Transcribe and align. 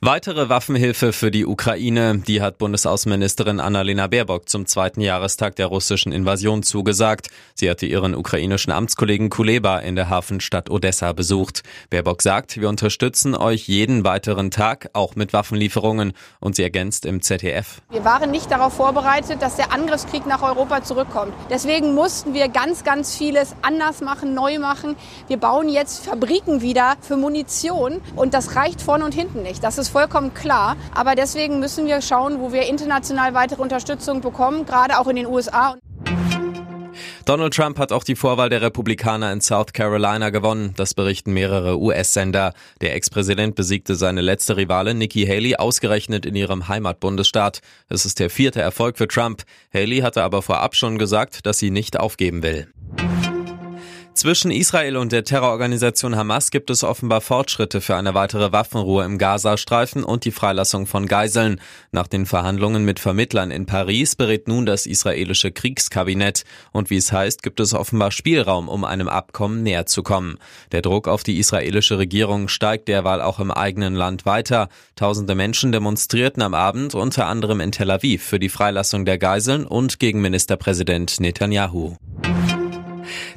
Weitere 0.00 0.48
Waffenhilfe 0.48 1.12
für 1.12 1.30
die 1.30 1.46
Ukraine, 1.46 2.18
die 2.18 2.42
hat 2.42 2.58
Bundesaußenministerin 2.58 3.60
Annalena 3.60 4.06
Baerbock 4.06 4.48
zum 4.48 4.66
zweiten 4.66 5.00
Jahrestag 5.00 5.56
der 5.56 5.66
russischen 5.66 6.12
Invasion 6.12 6.62
zugesagt. 6.62 7.28
Sie 7.54 7.70
hatte 7.70 7.86
ihren 7.86 8.14
ukrainischen 8.14 8.72
Amtskollegen 8.72 9.30
Kuleba 9.30 9.78
in 9.78 9.96
der 9.96 10.10
Hafenstadt 10.10 10.70
Odessa 10.70 11.12
besucht. 11.12 11.62
Baerbock 11.90 12.22
sagt, 12.22 12.60
wir 12.60 12.68
unterstützen 12.68 13.34
euch 13.34 13.68
jeden 13.68 14.04
weiteren 14.04 14.50
Tag, 14.50 14.90
auch 14.92 15.16
mit 15.16 15.32
Waffenlieferungen. 15.32 16.12
Und 16.40 16.56
sie 16.56 16.62
ergänzt 16.62 17.06
im 17.06 17.22
ZDF. 17.22 17.80
Wir 17.90 18.04
waren 18.04 18.30
nicht 18.30 18.50
darauf 18.50 18.74
vorbereitet, 18.74 19.40
dass 19.40 19.56
der 19.56 19.72
Angriffskrieg 19.72 20.26
nach 20.26 20.42
Europa 20.42 20.84
zurückkommt. 20.84 21.32
Deswegen 21.50 21.94
mussten 21.94 22.34
wir 22.34 22.48
ganz, 22.48 22.84
ganz 22.84 23.16
vieles 23.16 23.54
anders 23.62 24.00
machen, 24.00 24.34
neu 24.34 24.58
machen. 24.58 24.96
Wir 25.28 25.38
bauen 25.38 25.68
jetzt 25.68 26.04
Fabriken 26.04 26.60
wieder 26.60 26.96
für 27.00 27.16
Munition 27.16 28.00
und 28.14 28.34
das 28.34 28.56
reicht 28.56 28.82
vorne 28.82 29.04
und 29.04 29.14
hinten 29.14 29.42
nicht. 29.42 29.55
Das 29.60 29.78
ist 29.78 29.88
vollkommen 29.88 30.34
klar. 30.34 30.76
Aber 30.94 31.14
deswegen 31.14 31.60
müssen 31.60 31.86
wir 31.86 32.00
schauen, 32.02 32.40
wo 32.40 32.52
wir 32.52 32.62
international 32.68 33.34
weitere 33.34 33.62
Unterstützung 33.62 34.20
bekommen, 34.20 34.66
gerade 34.66 34.98
auch 34.98 35.08
in 35.08 35.16
den 35.16 35.26
USA. 35.26 35.76
Donald 37.26 37.54
Trump 37.54 37.80
hat 37.80 37.90
auch 37.90 38.04
die 38.04 38.14
Vorwahl 38.14 38.50
der 38.50 38.62
Republikaner 38.62 39.32
in 39.32 39.40
South 39.40 39.72
Carolina 39.72 40.30
gewonnen. 40.30 40.74
Das 40.76 40.94
berichten 40.94 41.32
mehrere 41.32 41.76
US-Sender. 41.76 42.52
Der 42.80 42.94
Ex-Präsident 42.94 43.56
besiegte 43.56 43.96
seine 43.96 44.20
letzte 44.20 44.56
Rivale 44.56 44.94
Nikki 44.94 45.26
Haley 45.26 45.56
ausgerechnet 45.56 46.24
in 46.24 46.36
ihrem 46.36 46.68
Heimatbundesstaat. 46.68 47.62
Es 47.88 48.06
ist 48.06 48.20
der 48.20 48.30
vierte 48.30 48.60
Erfolg 48.60 48.96
für 48.96 49.08
Trump. 49.08 49.42
Haley 49.74 50.02
hatte 50.02 50.22
aber 50.22 50.40
vorab 50.40 50.76
schon 50.76 50.98
gesagt, 50.98 51.46
dass 51.46 51.58
sie 51.58 51.72
nicht 51.72 51.98
aufgeben 51.98 52.44
will. 52.44 52.68
Zwischen 54.16 54.50
Israel 54.50 54.96
und 54.96 55.12
der 55.12 55.24
Terrororganisation 55.24 56.16
Hamas 56.16 56.50
gibt 56.50 56.70
es 56.70 56.82
offenbar 56.82 57.20
Fortschritte 57.20 57.82
für 57.82 57.96
eine 57.96 58.14
weitere 58.14 58.50
Waffenruhe 58.50 59.04
im 59.04 59.18
Gazastreifen 59.18 60.04
und 60.04 60.24
die 60.24 60.30
Freilassung 60.30 60.86
von 60.86 61.06
Geiseln. 61.06 61.60
Nach 61.92 62.06
den 62.06 62.24
Verhandlungen 62.24 62.86
mit 62.86 62.98
Vermittlern 62.98 63.50
in 63.50 63.66
Paris 63.66 64.16
berät 64.16 64.48
nun 64.48 64.64
das 64.64 64.86
israelische 64.86 65.52
Kriegskabinett. 65.52 66.44
Und 66.72 66.88
wie 66.88 66.96
es 66.96 67.12
heißt, 67.12 67.42
gibt 67.42 67.60
es 67.60 67.74
offenbar 67.74 68.10
Spielraum, 68.10 68.70
um 68.70 68.84
einem 68.84 69.08
Abkommen 69.08 69.62
näher 69.62 69.84
zu 69.84 70.02
kommen. 70.02 70.38
Der 70.72 70.80
Druck 70.80 71.08
auf 71.08 71.22
die 71.22 71.38
israelische 71.38 71.98
Regierung 71.98 72.48
steigt 72.48 72.88
derweil 72.88 73.20
auch 73.20 73.38
im 73.38 73.50
eigenen 73.50 73.94
Land 73.94 74.24
weiter. 74.24 74.70
Tausende 74.94 75.34
Menschen 75.34 75.72
demonstrierten 75.72 76.42
am 76.42 76.54
Abend 76.54 76.94
unter 76.94 77.26
anderem 77.26 77.60
in 77.60 77.70
Tel 77.70 77.90
Aviv 77.90 78.24
für 78.24 78.38
die 78.38 78.48
Freilassung 78.48 79.04
der 79.04 79.18
Geiseln 79.18 79.66
und 79.66 79.98
gegen 79.98 80.22
Ministerpräsident 80.22 81.20
Netanyahu. 81.20 81.96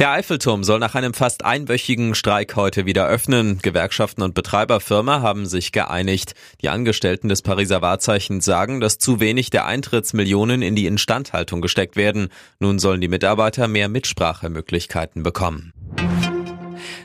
Der 0.00 0.10
Eiffelturm 0.10 0.64
soll 0.64 0.80
nach 0.80 0.96
einem 0.96 1.14
fast 1.14 1.44
einwöchigen 1.44 2.16
Streik 2.16 2.56
heute 2.56 2.84
wieder 2.84 3.06
öffnen. 3.06 3.60
Gewerkschaften 3.62 4.22
und 4.22 4.34
Betreiberfirma 4.34 5.20
haben 5.20 5.46
sich 5.46 5.70
geeinigt. 5.70 6.34
Die 6.62 6.68
Angestellten 6.68 7.28
des 7.28 7.42
Pariser 7.42 7.80
Wahrzeichens 7.80 8.44
sagen, 8.44 8.80
dass 8.80 8.98
zu 8.98 9.20
wenig 9.20 9.50
der 9.50 9.66
Eintrittsmillionen 9.66 10.62
in 10.62 10.74
die 10.74 10.86
Instandhaltung 10.86 11.60
gesteckt 11.60 11.94
werden. 11.94 12.28
Nun 12.58 12.80
sollen 12.80 13.00
die 13.00 13.08
Mitarbeiter 13.08 13.68
mehr 13.68 13.88
Mitsprachemöglichkeiten 13.88 15.22
bekommen. 15.22 15.72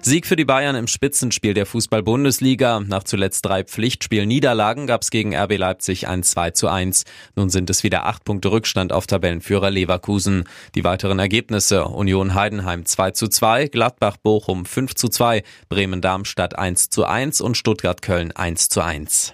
Sieg 0.01 0.25
für 0.25 0.35
die 0.35 0.45
Bayern 0.45 0.75
im 0.75 0.87
Spitzenspiel 0.87 1.53
der 1.53 1.65
Fußball-Bundesliga. 1.65 2.79
Nach 2.79 3.03
zuletzt 3.03 3.45
drei 3.45 3.63
Pflichtspiel-Niederlagen 3.63 4.87
gab 4.87 5.01
es 5.01 5.11
gegen 5.11 5.35
RB 5.35 5.57
Leipzig 5.57 6.07
ein 6.07 6.23
2 6.23 6.51
zu 6.51 6.69
1. 6.69 7.03
Nun 7.35 7.49
sind 7.49 7.69
es 7.69 7.83
wieder 7.83 8.05
acht 8.05 8.23
Punkte 8.23 8.51
Rückstand 8.51 8.93
auf 8.93 9.07
Tabellenführer 9.07 9.69
Leverkusen. 9.69 10.45
Die 10.75 10.83
weiteren 10.83 11.19
Ergebnisse 11.19 11.85
Union 11.85 12.33
Heidenheim 12.33 12.85
2 12.85 13.11
zu 13.11 13.27
2, 13.27 13.67
Gladbach 13.67 14.17
Bochum 14.17 14.65
5 14.65 14.95
zu 14.95 15.09
2, 15.09 15.43
Bremen 15.67 16.01
Darmstadt 16.01 16.57
1 16.57 16.89
zu 16.89 17.05
1 17.05 17.41
und 17.41 17.57
Stuttgart 17.57 18.01
Köln 18.01 18.31
1 18.31 18.69
zu 18.69 18.81
1. 18.81 19.33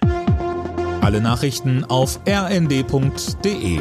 Alle 1.00 1.20
Nachrichten 1.20 1.84
auf 1.84 2.18
rnd.de 2.28 3.80